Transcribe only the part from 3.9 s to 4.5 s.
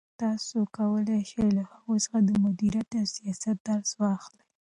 واخلئ.